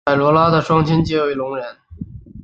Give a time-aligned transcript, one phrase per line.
[0.05, 1.77] 凯萝拉的双亲皆为聋人。